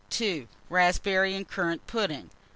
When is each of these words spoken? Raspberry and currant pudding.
Raspberry 0.67 1.35
and 1.35 1.47
currant 1.47 1.85
pudding. 1.85 2.31